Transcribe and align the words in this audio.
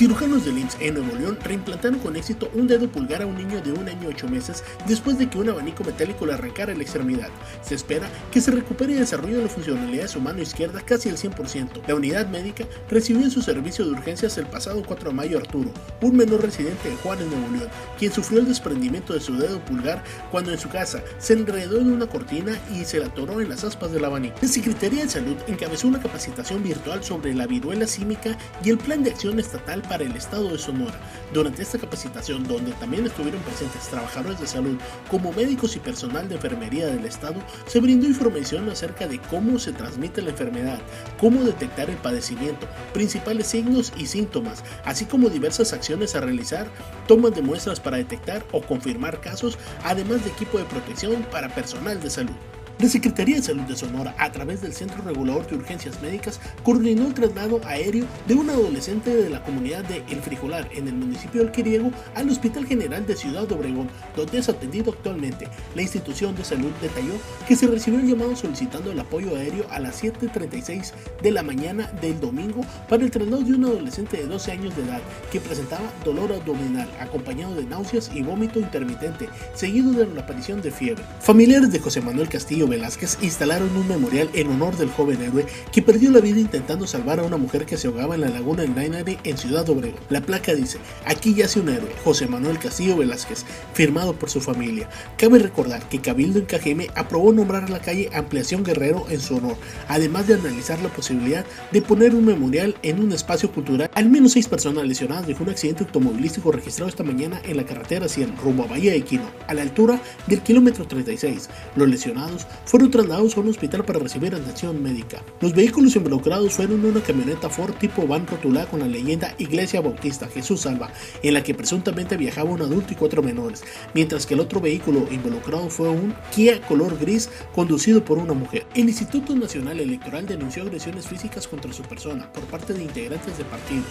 Cirujanos 0.00 0.46
del 0.46 0.56
IMSS 0.56 0.78
en 0.80 0.94
Nuevo 0.94 1.14
León 1.14 1.38
reimplantaron 1.44 1.98
con 1.98 2.16
éxito 2.16 2.50
un 2.54 2.66
dedo 2.66 2.88
pulgar 2.88 3.20
a 3.20 3.26
un 3.26 3.36
niño 3.36 3.60
de 3.60 3.72
un 3.72 3.86
año 3.86 4.04
y 4.04 4.06
ocho 4.06 4.28
meses 4.28 4.64
después 4.88 5.18
de 5.18 5.28
que 5.28 5.36
un 5.36 5.50
abanico 5.50 5.84
metálico 5.84 6.24
le 6.24 6.32
arrancara 6.32 6.74
la 6.74 6.80
extremidad. 6.80 7.28
Se 7.60 7.74
espera 7.74 8.08
que 8.32 8.40
se 8.40 8.50
recupere 8.50 8.94
y 8.94 8.96
desarrolle 8.96 9.42
la 9.42 9.50
funcionalidad 9.50 10.04
de 10.04 10.08
su 10.08 10.18
mano 10.22 10.40
izquierda 10.40 10.80
casi 10.80 11.10
al 11.10 11.18
100%. 11.18 11.86
La 11.86 11.94
unidad 11.94 12.26
médica 12.28 12.64
recibió 12.88 13.26
en 13.26 13.30
su 13.30 13.42
servicio 13.42 13.84
de 13.84 13.90
urgencias 13.90 14.38
el 14.38 14.46
pasado 14.46 14.82
4 14.86 15.10
de 15.10 15.14
mayo 15.14 15.36
Arturo, 15.36 15.70
un 16.00 16.16
menor 16.16 16.40
residente 16.40 16.88
de 16.88 16.96
Juárez, 16.96 17.26
Nuevo 17.26 17.54
León, 17.54 17.68
quien 17.98 18.10
sufrió 18.10 18.40
el 18.40 18.48
desprendimiento 18.48 19.12
de 19.12 19.20
su 19.20 19.36
dedo 19.36 19.62
pulgar 19.66 20.02
cuando 20.30 20.50
en 20.50 20.58
su 20.58 20.70
casa 20.70 21.02
se 21.18 21.34
enredó 21.34 21.78
en 21.78 21.92
una 21.92 22.06
cortina 22.06 22.58
y 22.74 22.86
se 22.86 23.00
la 23.00 23.08
atoró 23.08 23.42
en 23.42 23.50
las 23.50 23.64
aspas 23.64 23.92
del 23.92 24.06
abanico. 24.06 24.36
La 24.40 24.48
Secretaría 24.48 25.02
de 25.02 25.10
Salud 25.10 25.36
encabezó 25.46 25.88
una 25.88 26.00
capacitación 26.00 26.62
virtual 26.62 27.04
sobre 27.04 27.34
la 27.34 27.46
viruela 27.46 27.86
símica 27.86 28.38
y 28.64 28.70
el 28.70 28.78
plan 28.78 29.02
de 29.02 29.10
acción 29.10 29.38
estatal 29.38 29.82
para 29.90 30.04
el 30.04 30.14
estado 30.14 30.48
de 30.48 30.58
Sonora. 30.58 30.94
Durante 31.34 31.62
esta 31.62 31.76
capacitación, 31.76 32.44
donde 32.44 32.70
también 32.74 33.04
estuvieron 33.04 33.42
presentes 33.42 33.88
trabajadores 33.88 34.38
de 34.38 34.46
salud 34.46 34.78
como 35.10 35.32
médicos 35.32 35.74
y 35.74 35.80
personal 35.80 36.28
de 36.28 36.36
enfermería 36.36 36.86
del 36.86 37.04
estado, 37.04 37.42
se 37.66 37.80
brindó 37.80 38.06
información 38.06 38.70
acerca 38.70 39.08
de 39.08 39.18
cómo 39.18 39.58
se 39.58 39.72
transmite 39.72 40.22
la 40.22 40.30
enfermedad, 40.30 40.78
cómo 41.18 41.42
detectar 41.42 41.90
el 41.90 41.96
padecimiento, 41.96 42.68
principales 42.94 43.48
signos 43.48 43.92
y 43.96 44.06
síntomas, 44.06 44.62
así 44.84 45.06
como 45.06 45.28
diversas 45.28 45.72
acciones 45.72 46.14
a 46.14 46.20
realizar, 46.20 46.68
tomas 47.08 47.34
de 47.34 47.42
muestras 47.42 47.80
para 47.80 47.96
detectar 47.96 48.44
o 48.52 48.62
confirmar 48.62 49.20
casos, 49.20 49.58
además 49.82 50.24
de 50.24 50.30
equipo 50.30 50.56
de 50.58 50.64
protección 50.66 51.26
para 51.32 51.48
personal 51.48 52.00
de 52.00 52.10
salud. 52.10 52.49
La 52.80 52.88
Secretaría 52.88 53.36
de 53.36 53.42
Salud 53.42 53.64
de 53.64 53.76
Sonora, 53.76 54.14
a 54.16 54.32
través 54.32 54.62
del 54.62 54.72
Centro 54.72 55.02
Regulador 55.02 55.46
de 55.46 55.56
Urgencias 55.56 56.00
Médicas, 56.00 56.40
coordinó 56.62 57.08
el 57.08 57.12
traslado 57.12 57.60
aéreo 57.66 58.06
de 58.26 58.34
un 58.34 58.48
adolescente 58.48 59.14
de 59.14 59.28
la 59.28 59.42
comunidad 59.42 59.84
de 59.84 60.02
El 60.08 60.22
Frijolar, 60.22 60.66
en 60.72 60.88
el 60.88 60.94
municipio 60.94 61.42
del 61.42 61.52
Quiriego, 61.52 61.90
al 62.14 62.30
Hospital 62.30 62.66
General 62.66 63.06
de 63.06 63.16
Ciudad 63.16 63.52
Obregón, 63.52 63.90
donde 64.16 64.38
es 64.38 64.48
atendido 64.48 64.92
actualmente. 64.92 65.46
La 65.74 65.82
institución 65.82 66.34
de 66.34 66.42
salud 66.42 66.70
detalló 66.80 67.12
que 67.46 67.54
se 67.54 67.66
recibió 67.66 68.00
el 68.00 68.08
llamado 68.08 68.34
solicitando 68.34 68.90
el 68.90 69.00
apoyo 69.00 69.36
aéreo 69.36 69.66
a 69.70 69.78
las 69.78 70.02
7.36 70.02 70.92
de 71.22 71.30
la 71.32 71.42
mañana 71.42 71.92
del 72.00 72.18
domingo 72.18 72.62
para 72.88 73.04
el 73.04 73.10
traslado 73.10 73.42
de 73.42 73.52
un 73.52 73.64
adolescente 73.66 74.16
de 74.16 74.26
12 74.26 74.52
años 74.52 74.74
de 74.74 74.84
edad 74.84 75.02
que 75.30 75.38
presentaba 75.38 75.92
dolor 76.02 76.32
abdominal, 76.32 76.88
acompañado 76.98 77.54
de 77.56 77.64
náuseas 77.64 78.10
y 78.14 78.22
vómito 78.22 78.58
intermitente, 78.58 79.28
seguido 79.54 79.92
de 79.92 80.06
la 80.06 80.22
aparición 80.22 80.62
de 80.62 80.70
fiebre. 80.70 81.04
Familiares 81.20 81.70
de 81.70 81.78
José 81.78 82.00
Manuel 82.00 82.30
Castillo 82.30 82.69
Velázquez 82.70 83.18
instalaron 83.20 83.76
un 83.76 83.86
memorial 83.86 84.30
en 84.32 84.48
honor 84.48 84.76
del 84.76 84.90
joven 84.90 85.20
héroe 85.20 85.44
que 85.70 85.82
perdió 85.82 86.10
la 86.10 86.20
vida 86.20 86.40
intentando 86.40 86.86
salvar 86.86 87.20
a 87.20 87.24
una 87.24 87.36
mujer 87.36 87.66
que 87.66 87.76
se 87.76 87.88
ahogaba 87.88 88.14
en 88.14 88.22
la 88.22 88.30
laguna 88.30 88.62
del 88.62 88.74
Nainari 88.74 89.18
en 89.24 89.36
Ciudad 89.36 89.68
Obregón. 89.68 90.00
La 90.08 90.22
placa 90.22 90.54
dice, 90.54 90.78
aquí 91.04 91.34
yace 91.34 91.60
un 91.60 91.68
héroe, 91.68 91.90
José 92.02 92.26
Manuel 92.26 92.58
Castillo 92.58 92.96
Velázquez, 92.96 93.44
firmado 93.74 94.14
por 94.14 94.30
su 94.30 94.40
familia. 94.40 94.88
Cabe 95.18 95.38
recordar 95.38 95.88
que 95.88 96.00
Cabildo 96.00 96.38
en 96.38 96.46
Cajeme 96.46 96.88
aprobó 96.94 97.32
nombrar 97.32 97.68
la 97.68 97.80
calle 97.80 98.08
Ampliación 98.14 98.64
Guerrero 98.64 99.06
en 99.10 99.20
su 99.20 99.36
honor, 99.36 99.56
además 99.88 100.26
de 100.26 100.34
analizar 100.34 100.80
la 100.80 100.88
posibilidad 100.88 101.44
de 101.72 101.82
poner 101.82 102.14
un 102.14 102.24
memorial 102.24 102.76
en 102.82 103.00
un 103.00 103.12
espacio 103.12 103.52
cultural. 103.52 103.90
Al 103.94 104.08
menos 104.08 104.32
seis 104.32 104.48
personas 104.48 104.86
lesionadas 104.86 105.26
dejó 105.26 105.44
un 105.44 105.50
accidente 105.50 105.84
automovilístico 105.84 106.52
registrado 106.52 106.88
esta 106.88 107.04
mañana 107.04 107.40
en 107.44 107.56
la 107.56 107.64
carretera 107.64 108.08
100 108.08 108.36
rumbo 108.38 108.64
a 108.64 108.68
Bahía 108.68 108.92
de 108.92 109.02
Quino, 109.02 109.28
a 109.46 109.54
la 109.54 109.62
altura 109.62 110.00
del 110.26 110.40
kilómetro 110.40 110.86
36. 110.86 111.48
Los 111.76 111.88
lesionados 111.88 112.46
fueron 112.64 112.90
trasladados 112.90 113.36
a 113.36 113.40
un 113.40 113.48
hospital 113.48 113.84
para 113.84 113.98
recibir 113.98 114.34
atención 114.34 114.82
médica. 114.82 115.22
Los 115.40 115.54
vehículos 115.54 115.96
involucrados 115.96 116.54
fueron 116.54 116.84
una 116.84 117.00
camioneta 117.00 117.50
Ford 117.50 117.74
tipo 117.74 118.06
van 118.06 118.26
rotulada 118.26 118.66
con 118.66 118.80
la 118.80 118.86
leyenda 118.86 119.34
Iglesia 119.38 119.80
Bautista 119.80 120.28
Jesús 120.28 120.62
Salva, 120.62 120.90
en 121.22 121.34
la 121.34 121.42
que 121.42 121.54
presuntamente 121.54 122.16
viajaba 122.16 122.50
un 122.50 122.62
adulto 122.62 122.92
y 122.92 122.96
cuatro 122.96 123.22
menores, 123.22 123.62
mientras 123.94 124.26
que 124.26 124.34
el 124.34 124.40
otro 124.40 124.60
vehículo 124.60 125.06
involucrado 125.10 125.68
fue 125.70 125.88
un 125.88 126.14
Kia 126.34 126.60
color 126.62 126.98
gris 126.98 127.28
conducido 127.54 128.04
por 128.04 128.18
una 128.18 128.34
mujer. 128.34 128.66
El 128.74 128.88
Instituto 128.88 129.34
Nacional 129.34 129.80
Electoral 129.80 130.26
denunció 130.26 130.62
agresiones 130.62 131.06
físicas 131.06 131.48
contra 131.48 131.72
su 131.72 131.82
persona 131.82 132.30
por 132.32 132.44
parte 132.44 132.72
de 132.72 132.82
integrantes 132.82 133.36
de 133.38 133.44
partidos. 133.44 133.86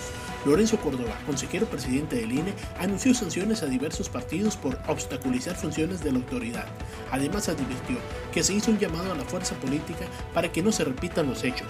Lorenzo 0.45 0.77
Córdoba, 0.77 1.19
consejero 1.25 1.65
presidente 1.65 2.15
del 2.15 2.31
INE, 2.31 2.53
anunció 2.79 3.13
sanciones 3.13 3.61
a 3.61 3.65
diversos 3.65 4.07
partidos 4.07 4.55
por 4.55 4.79
obstaculizar 4.87 5.55
funciones 5.55 6.01
de 6.01 6.11
la 6.11 6.19
autoridad. 6.19 6.65
Además 7.11 7.49
advirtió 7.49 7.97
que 8.33 8.43
se 8.43 8.53
hizo 8.59 8.71
un 8.71 8.77
llamado 8.77 9.11
a 9.11 9.15
la 9.15 9.23
fuerza 9.23 9.55
política 9.55 10.05
para 10.33 10.51
que 10.51 10.61
no 10.61 10.71
se 10.71 10.83
repitan 10.83 11.27
los 11.27 11.43
hechos. 11.43 11.67